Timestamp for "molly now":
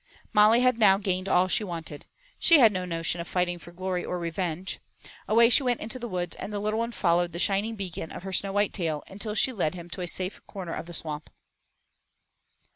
0.33-0.93